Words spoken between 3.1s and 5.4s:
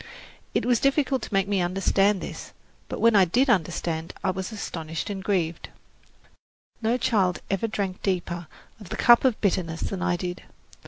I did understand I was astonished and